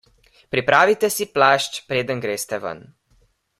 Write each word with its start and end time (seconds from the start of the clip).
Pripravite 0.55 1.09
si 1.17 1.27
plašč 1.35 1.79
preden 1.93 2.25
greste 2.27 2.61
ven. 2.67 2.85